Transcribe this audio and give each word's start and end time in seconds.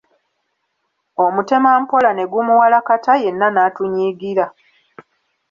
Omutemampola 1.25 2.09
ne 2.13 2.23
gumuwalakata 2.31 3.13
yenna 3.23 3.47
n'atunyiigira. 3.51 4.45